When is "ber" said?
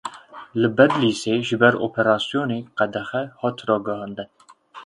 1.61-1.75